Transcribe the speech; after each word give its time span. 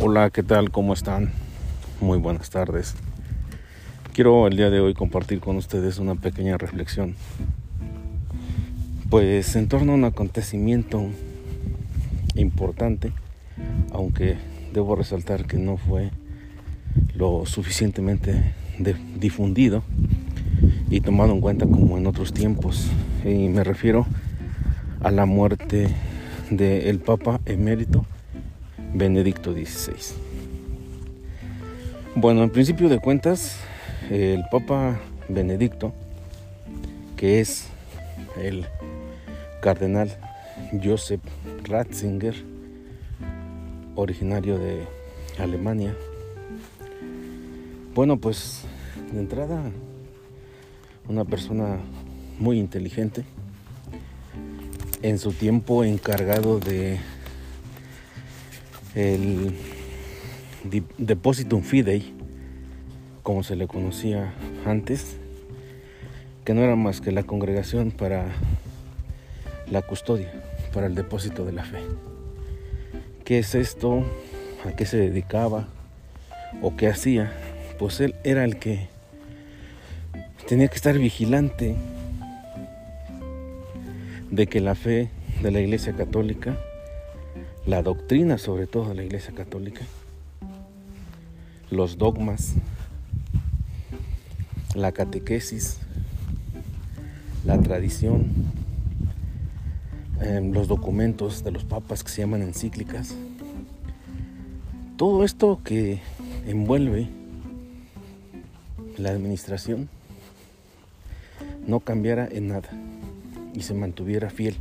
Hola, 0.00 0.30
¿qué 0.30 0.44
tal? 0.44 0.70
¿Cómo 0.70 0.92
están? 0.92 1.32
Muy 2.00 2.18
buenas 2.18 2.50
tardes. 2.50 2.94
Quiero 4.14 4.46
el 4.46 4.56
día 4.56 4.70
de 4.70 4.78
hoy 4.78 4.94
compartir 4.94 5.40
con 5.40 5.56
ustedes 5.56 5.98
una 5.98 6.14
pequeña 6.14 6.56
reflexión. 6.56 7.16
Pues 9.10 9.56
en 9.56 9.66
torno 9.66 9.90
a 9.90 9.94
un 9.96 10.04
acontecimiento 10.04 11.04
importante, 12.36 13.12
aunque 13.90 14.36
debo 14.72 14.94
resaltar 14.94 15.46
que 15.46 15.56
no 15.56 15.76
fue 15.76 16.12
lo 17.14 17.44
suficientemente 17.44 18.54
difundido 19.16 19.82
y 20.90 21.00
tomado 21.00 21.32
en 21.32 21.40
cuenta 21.40 21.66
como 21.66 21.98
en 21.98 22.06
otros 22.06 22.32
tiempos. 22.32 22.88
Y 23.24 23.48
me 23.48 23.64
refiero 23.64 24.06
a 25.00 25.10
la 25.10 25.26
muerte 25.26 25.88
del 26.50 27.00
Papa 27.00 27.40
emérito 27.46 28.06
Benedicto 28.94 29.52
XVI. 29.52 30.14
Bueno, 32.14 32.42
en 32.42 32.50
principio 32.50 32.88
de 32.88 32.98
cuentas, 32.98 33.56
el 34.10 34.42
Papa 34.50 34.98
Benedicto, 35.28 35.92
que 37.16 37.40
es 37.40 37.66
el 38.40 38.66
cardenal 39.60 40.16
Joseph 40.82 41.20
Ratzinger, 41.64 42.34
originario 43.94 44.58
de 44.58 44.86
Alemania, 45.38 45.94
bueno, 47.94 48.16
pues 48.16 48.62
de 49.12 49.20
entrada, 49.20 49.62
una 51.08 51.24
persona 51.24 51.78
muy 52.38 52.58
inteligente, 52.58 53.24
en 55.02 55.18
su 55.18 55.32
tiempo 55.32 55.84
encargado 55.84 56.58
de 56.58 56.98
el 58.94 59.54
Depositum 60.98 61.62
Fidei, 61.62 62.14
como 63.22 63.42
se 63.42 63.56
le 63.56 63.66
conocía 63.66 64.34
antes, 64.64 65.16
que 66.44 66.54
no 66.54 66.62
era 66.62 66.76
más 66.76 67.00
que 67.00 67.12
la 67.12 67.22
congregación 67.22 67.90
para 67.90 68.26
la 69.70 69.82
custodia, 69.82 70.32
para 70.72 70.86
el 70.86 70.94
depósito 70.94 71.44
de 71.44 71.52
la 71.52 71.64
fe. 71.64 71.78
¿Qué 73.24 73.38
es 73.38 73.54
esto? 73.54 74.04
¿A 74.64 74.72
qué 74.72 74.86
se 74.86 74.96
dedicaba? 74.96 75.68
¿O 76.62 76.76
qué 76.76 76.88
hacía? 76.88 77.32
Pues 77.78 78.00
él 78.00 78.14
era 78.24 78.44
el 78.44 78.58
que 78.58 78.88
tenía 80.48 80.68
que 80.68 80.76
estar 80.76 80.98
vigilante 80.98 81.76
de 84.30 84.46
que 84.46 84.60
la 84.60 84.74
fe 84.74 85.10
de 85.42 85.50
la 85.50 85.60
Iglesia 85.60 85.92
Católica 85.92 86.58
la 87.68 87.82
doctrina 87.82 88.38
sobre 88.38 88.66
todo 88.66 88.88
de 88.88 88.94
la 88.94 89.02
Iglesia 89.04 89.34
Católica, 89.34 89.82
los 91.70 91.98
dogmas, 91.98 92.54
la 94.74 94.92
catequesis, 94.92 95.76
la 97.44 97.60
tradición, 97.60 98.24
em, 100.22 100.50
los 100.52 100.66
documentos 100.66 101.44
de 101.44 101.50
los 101.50 101.64
papas 101.64 102.02
que 102.02 102.08
se 102.08 102.22
llaman 102.22 102.40
encíclicas, 102.40 103.14
todo 104.96 105.22
esto 105.22 105.60
que 105.62 106.00
envuelve 106.46 107.08
la 108.96 109.10
administración 109.10 109.90
no 111.66 111.80
cambiara 111.80 112.26
en 112.32 112.48
nada 112.48 112.70
y 113.52 113.60
se 113.60 113.74
mantuviera 113.74 114.30
fiel. 114.30 114.56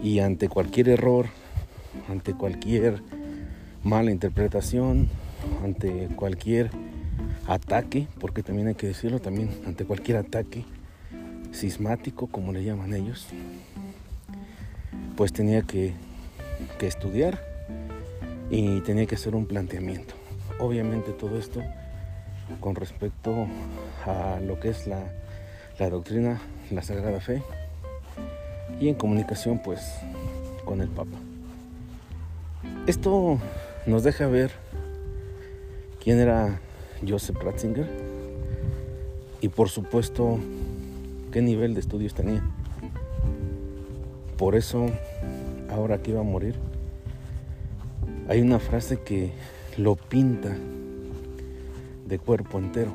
Y 0.00 0.20
ante 0.20 0.48
cualquier 0.48 0.90
error, 0.90 1.26
ante 2.08 2.34
cualquier 2.34 3.02
mala 3.82 4.10
interpretación, 4.10 5.08
ante 5.62 6.08
cualquier 6.16 6.70
ataque, 7.46 8.08
porque 8.20 8.42
también 8.42 8.68
hay 8.68 8.74
que 8.74 8.88
decirlo, 8.88 9.20
también 9.20 9.50
ante 9.66 9.84
cualquier 9.84 10.18
ataque 10.18 10.64
sismático, 11.52 12.26
como 12.26 12.52
le 12.52 12.64
llaman 12.64 12.94
ellos, 12.94 13.28
pues 15.16 15.32
tenía 15.32 15.62
que, 15.62 15.94
estudiar 16.80 17.40
y 18.50 18.80
tenía 18.80 19.06
que 19.06 19.14
hacer 19.14 19.34
un 19.34 19.46
planteamiento. 19.46 20.14
Obviamente 20.58 21.12
todo 21.12 21.38
esto 21.38 21.62
con 22.60 22.74
respecto 22.74 23.46
a 24.06 24.40
lo 24.40 24.60
que 24.60 24.70
es 24.70 24.86
la, 24.86 25.00
la 25.78 25.90
doctrina, 25.90 26.40
la 26.70 26.82
Sagrada 26.82 27.20
Fe 27.20 27.42
y 28.80 28.88
en 28.88 28.94
comunicación 28.94 29.60
pues 29.62 29.80
con 30.64 30.80
el 30.80 30.88
Papa. 30.88 31.25
Esto 32.86 33.40
nos 33.84 34.04
deja 34.04 34.28
ver 34.28 34.52
quién 36.00 36.20
era 36.20 36.60
Joseph 37.06 37.36
Ratzinger 37.42 37.88
y 39.40 39.48
por 39.48 39.68
supuesto 39.68 40.38
qué 41.32 41.42
nivel 41.42 41.74
de 41.74 41.80
estudios 41.80 42.14
tenía. 42.14 42.44
Por 44.38 44.54
eso, 44.54 44.86
ahora 45.68 46.00
que 46.00 46.12
iba 46.12 46.20
a 46.20 46.22
morir, 46.22 46.54
hay 48.28 48.40
una 48.40 48.60
frase 48.60 49.00
que 49.00 49.32
lo 49.76 49.96
pinta 49.96 50.56
de 52.06 52.18
cuerpo 52.20 52.58
entero. 52.58 52.92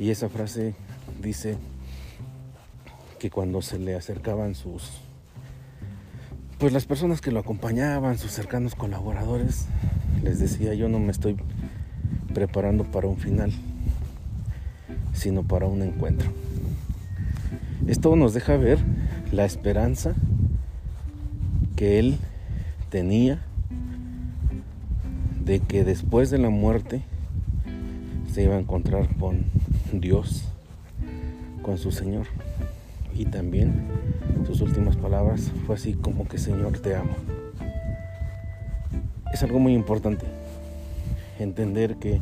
Y 0.00 0.10
esa 0.10 0.28
frase 0.28 0.74
dice 1.22 1.58
que 3.20 3.30
cuando 3.30 3.62
se 3.62 3.78
le 3.78 3.94
acercaban 3.94 4.56
sus 4.56 4.90
pues 6.60 6.74
las 6.74 6.84
personas 6.84 7.22
que 7.22 7.32
lo 7.32 7.40
acompañaban, 7.40 8.18
sus 8.18 8.32
cercanos 8.32 8.74
colaboradores, 8.74 9.64
les 10.22 10.38
decía, 10.38 10.74
yo 10.74 10.90
no 10.90 10.98
me 10.98 11.10
estoy 11.10 11.36
preparando 12.34 12.84
para 12.84 13.08
un 13.08 13.16
final, 13.16 13.50
sino 15.14 15.42
para 15.42 15.64
un 15.64 15.80
encuentro. 15.80 16.30
Esto 17.86 18.14
nos 18.14 18.34
deja 18.34 18.58
ver 18.58 18.78
la 19.32 19.46
esperanza 19.46 20.14
que 21.76 21.98
él 21.98 22.18
tenía 22.90 23.40
de 25.42 25.60
que 25.60 25.82
después 25.82 26.28
de 26.28 26.36
la 26.36 26.50
muerte 26.50 27.00
se 28.34 28.42
iba 28.42 28.56
a 28.56 28.60
encontrar 28.60 29.08
con 29.16 29.46
Dios, 29.94 30.44
con 31.62 31.78
su 31.78 31.90
Señor 31.90 32.26
y 33.20 33.26
también 33.26 33.86
sus 34.46 34.62
últimas 34.62 34.96
palabras 34.96 35.52
fue 35.66 35.74
así 35.74 35.92
como 35.92 36.26
que 36.26 36.38
Señor 36.38 36.78
te 36.78 36.96
amo. 36.96 37.14
Es 39.30 39.42
algo 39.42 39.58
muy 39.58 39.74
importante 39.74 40.24
entender 41.38 41.96
que 41.96 42.18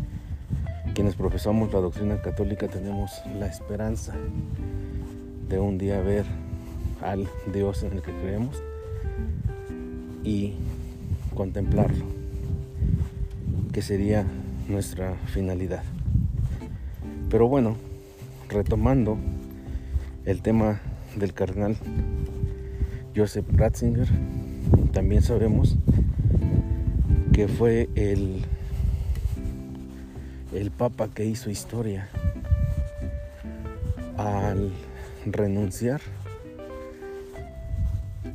quienes 0.95 1.15
profesamos 1.15 1.73
la 1.73 1.79
doctrina 1.79 2.21
católica 2.21 2.67
tenemos 2.67 3.13
la 3.39 3.47
esperanza 3.47 4.13
de 5.49 5.61
un 5.61 5.79
día 5.79 6.01
ver 6.01 6.25
al 7.01 7.29
Dios 7.55 7.85
en 7.85 7.93
el 7.93 8.03
que 8.03 8.11
creemos 8.11 8.61
y 10.25 10.55
contemplarlo, 11.37 12.07
que 13.73 13.83
sería 13.83 14.27
nuestra 14.69 15.15
finalidad. 15.27 15.85
Pero 17.31 17.47
bueno, 17.47 17.77
retomando 18.49 19.17
el 20.25 20.43
tema 20.43 20.81
del 21.17 21.33
cardenal 21.33 21.77
Joseph 23.15 23.47
Ratzinger, 23.53 24.09
también 24.93 25.23
sabemos 25.23 25.77
que 27.33 27.49
fue 27.49 27.89
el, 27.95 28.45
el 30.53 30.71
papa 30.71 31.09
que 31.09 31.25
hizo 31.25 31.51
historia 31.51 32.09
al 34.17 34.73
renunciar 35.27 36.01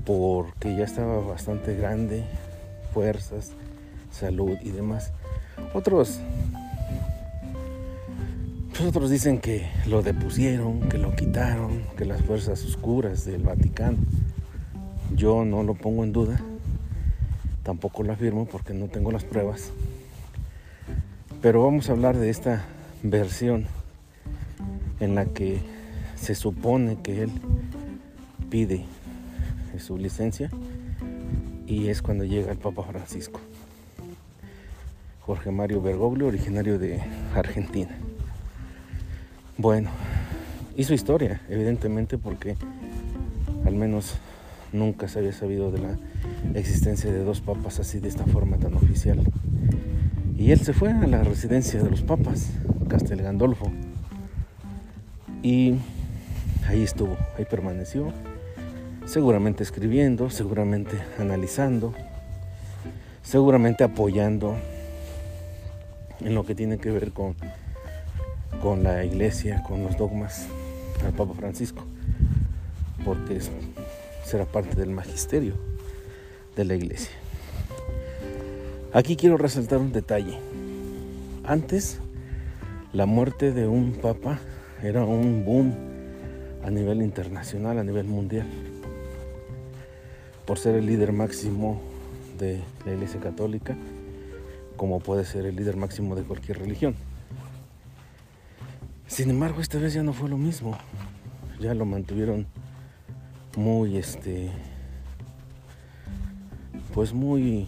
porque 0.06 0.76
ya 0.76 0.84
estaba 0.84 1.20
bastante 1.20 1.76
grande, 1.76 2.24
fuerzas, 2.94 3.52
salud 4.12 4.58
y 4.62 4.72
demás. 4.72 5.12
Otros 5.74 6.20
otros 8.84 9.10
dicen 9.10 9.40
que 9.40 9.70
lo 9.88 10.02
depusieron, 10.02 10.90
que 10.90 10.98
lo 10.98 11.16
quitaron, 11.16 11.84
que 11.98 12.06
las 12.06 12.22
fuerzas 12.22 12.64
oscuras 12.66 13.26
del 13.26 13.44
Vaticano. 13.44 13.98
Yo 15.16 15.46
no 15.46 15.64
lo 15.64 15.76
pongo 15.76 16.04
en 16.04 16.12
duda, 16.12 16.42
tampoco 17.64 18.04
lo 18.04 18.14
afirmo 18.14 18.46
porque 18.46 18.74
no 18.74 18.88
tengo 18.88 19.12
las 19.12 19.24
pruebas. 19.24 19.72
Pero 21.42 21.64
vamos 21.64 21.90
a 21.90 21.94
hablar 21.94 22.18
de 22.18 22.30
esta 22.30 22.66
versión 23.04 23.68
en 25.00 25.16
la 25.16 25.26
que 25.26 25.60
se 26.16 26.36
supone 26.36 26.98
que 27.02 27.24
él 27.24 27.32
pide 28.50 28.86
su 29.78 29.98
licencia 29.98 30.50
y 31.68 31.88
es 31.88 32.02
cuando 32.02 32.24
llega 32.24 32.52
el 32.52 32.58
Papa 32.58 32.84
Francisco. 32.84 33.40
Jorge 35.22 35.52
Mario 35.52 35.82
Bergoglio, 35.82 36.28
originario 36.28 36.80
de 36.80 37.02
Argentina. 37.34 37.98
Bueno, 39.58 39.92
hizo 40.76 40.96
historia, 40.96 41.42
evidentemente, 41.48 42.18
porque 42.18 42.56
al 43.66 43.76
menos 43.76 44.16
nunca 44.72 45.08
se 45.08 45.20
había 45.20 45.32
sabido 45.32 45.72
de 45.72 45.78
la 45.78 45.98
existencia 46.56 47.12
de 47.12 47.24
dos 47.24 47.42
papas 47.42 47.80
así 47.80 48.00
de 48.00 48.10
esta 48.10 48.26
forma 48.26 48.58
tan 48.58 48.74
oficial. 48.74 49.20
Y 50.36 50.52
él 50.52 50.60
se 50.62 50.74
fue 50.74 50.92
a 50.92 51.06
la 51.06 51.24
residencia 51.24 51.84
de 51.84 51.90
los 51.90 52.02
papas, 52.02 52.50
Castel 52.90 53.22
Gandolfo. 53.22 53.72
Y 55.44 55.76
ahí 56.68 56.82
estuvo, 56.82 57.16
ahí 57.38 57.46
permaneció, 57.46 58.12
seguramente 59.06 59.62
escribiendo, 59.62 60.32
seguramente 60.32 60.98
analizando, 61.20 61.94
seguramente 63.22 63.84
apoyando 63.84 64.56
en 66.22 66.34
lo 66.34 66.44
que 66.44 66.56
tiene 66.56 66.80
que 66.80 66.90
ver 66.90 67.12
con, 67.12 67.36
con 68.64 68.82
la 68.82 69.04
iglesia, 69.04 69.62
con 69.62 69.84
los 69.84 69.98
dogmas 69.98 70.48
al 71.06 71.12
Papa 71.12 71.34
Francisco, 71.34 71.84
porque 73.04 73.40
será 74.24 74.46
parte 74.46 74.78
del 74.78 74.90
magisterio 74.90 75.56
de 76.56 76.64
la 76.64 76.76
iglesia. 76.76 77.12
Aquí 78.94 79.18
quiero 79.18 79.36
resaltar 79.36 79.80
un 79.80 79.92
detalle. 79.92 80.40
Antes, 81.44 82.00
la 82.94 83.06
muerte 83.06 83.52
de 83.52 83.68
un 83.68 83.92
papa 84.02 84.40
era 84.82 85.04
un 85.04 85.44
boom 85.44 85.74
a 86.64 86.70
nivel 86.70 87.02
internacional, 87.02 87.80
a 87.80 87.84
nivel 87.84 88.06
mundial, 88.06 88.48
por 90.46 90.58
ser 90.58 90.76
el 90.76 90.86
líder 90.86 91.12
máximo 91.12 91.82
de 92.40 92.62
la 92.86 92.94
Iglesia 92.94 93.20
Católica, 93.20 93.76
como 94.78 95.02
puede 95.02 95.26
ser 95.26 95.46
el 95.48 95.58
líder 95.58 95.76
máximo 95.76 96.16
de 96.16 96.24
cualquier 96.24 96.60
religión. 96.60 96.96
Sin 99.14 99.30
embargo, 99.30 99.62
esta 99.62 99.78
vez 99.78 99.94
ya 99.94 100.02
no 100.02 100.12
fue 100.12 100.28
lo 100.28 100.40
mismo. 100.40 100.76
Ya 101.60 101.76
lo 101.76 101.86
mantuvieron 101.86 102.48
muy, 103.56 103.98
este, 103.98 104.50
pues 106.96 107.14
muy 107.14 107.68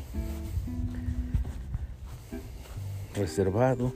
reservado. 3.13 3.93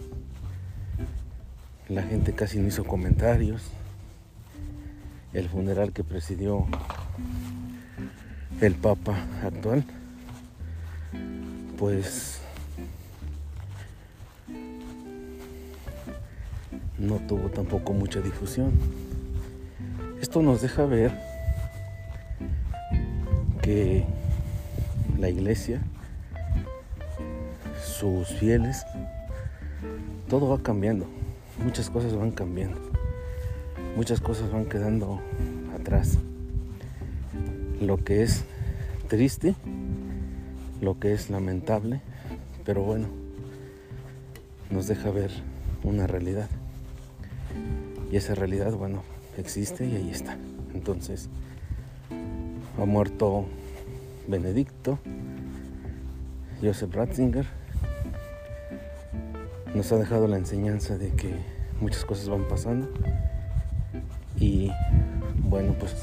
La 1.88 2.04
gente 2.04 2.36
casi 2.36 2.60
no 2.60 2.68
hizo 2.68 2.84
comentarios. 2.84 3.64
El 5.34 5.50
funeral 5.50 5.92
que 5.92 6.04
presidió 6.04 6.68
el 8.62 8.76
Papa 8.76 9.26
actual, 9.44 9.84
pues 11.80 12.42
no 17.00 17.16
tuvo 17.28 17.50
tampoco 17.50 17.94
mucha 17.94 18.22
difusión. 18.22 18.72
Esto 20.22 20.42
nos 20.42 20.62
deja 20.62 20.86
ver 20.86 21.12
que 23.62 24.06
la 25.18 25.30
iglesia, 25.30 25.82
sus 27.82 28.28
fieles, 28.28 28.86
todo 30.28 30.50
va 30.50 30.62
cambiando, 30.62 31.06
muchas 31.64 31.90
cosas 31.90 32.14
van 32.16 32.32
cambiando, 32.32 32.80
muchas 33.96 34.20
cosas 34.20 34.52
van 34.52 34.66
quedando 34.66 35.22
atrás. 35.76 36.18
Lo 37.82 37.98
que 37.98 38.24
es 38.24 38.44
triste, 39.08 39.56
lo 40.82 41.00
que 41.00 41.14
es 41.14 41.30
lamentable, 41.30 42.02
pero 42.66 42.84
bueno, 42.84 43.08
nos 44.70 44.88
deja 44.88 45.12
ver 45.12 45.32
una 45.84 46.08
realidad. 46.08 46.50
Y 48.12 48.18
esa 48.18 48.36
realidad, 48.36 48.74
bueno, 48.74 49.04
existe 49.38 49.86
y 49.86 49.96
ahí 49.96 50.10
está. 50.10 50.38
Entonces, 50.74 51.30
ha 52.80 52.86
muerto 52.86 53.46
Benedicto, 54.28 55.00
Joseph 56.62 56.94
Ratzinger, 56.94 57.46
nos 59.76 59.92
ha 59.92 59.98
dejado 59.98 60.28
la 60.28 60.38
enseñanza 60.38 60.98
de 60.98 61.12
que 61.12 61.34
muchas 61.80 62.06
cosas 62.06 62.30
van 62.30 62.48
pasando. 62.48 62.90
Y 64.38 64.72
bueno 65.44 65.76
pues 65.78 65.94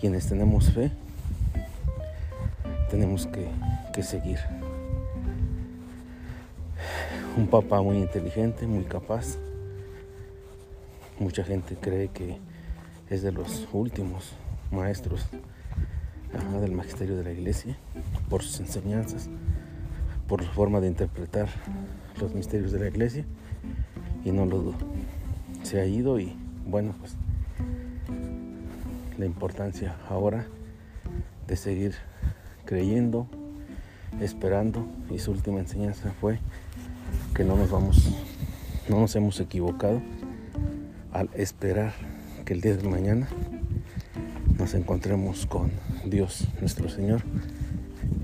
quienes 0.00 0.28
tenemos 0.28 0.70
fe 0.70 0.90
tenemos 2.90 3.26
que, 3.26 3.48
que 3.92 4.02
seguir. 4.02 4.38
Un 7.36 7.46
papá 7.46 7.80
muy 7.80 7.96
inteligente 7.96 8.66
muy 8.66 8.84
capaz 8.84 9.38
mucha 11.18 11.44
gente 11.44 11.76
cree 11.76 12.08
que 12.08 12.38
es 13.10 13.22
de 13.22 13.32
los 13.32 13.68
últimos 13.72 14.32
maestros 14.70 15.26
del 16.60 16.72
magisterio 16.72 17.16
de 17.16 17.24
la 17.24 17.32
iglesia 17.32 17.76
por 18.28 18.42
sus 18.42 18.60
enseñanzas 18.60 19.28
por 20.32 20.42
su 20.42 20.50
forma 20.52 20.80
de 20.80 20.86
interpretar 20.86 21.48
los 22.18 22.34
misterios 22.34 22.72
de 22.72 22.78
la 22.78 22.88
iglesia 22.88 23.26
y 24.24 24.32
no 24.32 24.46
lo 24.46 24.62
dudo. 24.62 24.78
Se 25.62 25.78
ha 25.78 25.84
ido 25.84 26.18
y 26.18 26.34
bueno, 26.66 26.94
pues 26.98 27.16
la 29.18 29.26
importancia 29.26 29.94
ahora 30.08 30.46
de 31.46 31.56
seguir 31.56 31.94
creyendo, 32.64 33.26
esperando 34.22 34.86
y 35.10 35.18
su 35.18 35.32
última 35.32 35.60
enseñanza 35.60 36.12
fue 36.18 36.38
que 37.34 37.44
no 37.44 37.56
nos 37.56 37.70
vamos, 37.70 38.08
no 38.88 39.00
nos 39.00 39.14
hemos 39.16 39.38
equivocado 39.38 40.00
al 41.12 41.28
esperar 41.34 41.92
que 42.44 42.54
el 42.54 42.60
día 42.60 42.76
de 42.76 42.88
mañana 42.88 43.28
nos 44.58 44.74
encontremos 44.74 45.46
con 45.46 45.70
Dios 46.04 46.48
nuestro 46.60 46.88
Señor 46.88 47.22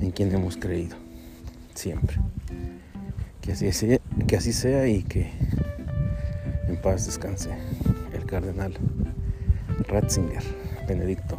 en 0.00 0.11
quien 0.11 0.35
hemos 0.35 0.56
creído 0.56 0.96
siempre. 1.75 2.17
Que 3.40 3.52
así, 4.37 4.52
sea, 4.52 4.87
y 4.87 5.02
que 5.05 5.31
en 6.69 6.76
paz 6.82 7.06
descanse 7.06 7.50
el 8.12 8.26
cardenal 8.26 8.75
Ratzinger 9.88 10.43
Benedicto 10.87 11.38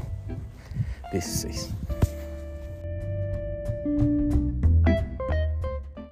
XVI. 1.12 1.99